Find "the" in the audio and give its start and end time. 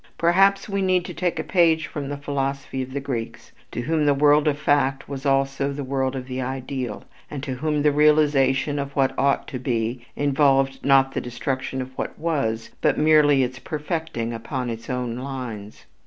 2.09-2.17, 2.91-2.99, 4.07-4.15, 5.71-5.83, 6.25-6.41, 7.83-7.91, 11.13-11.21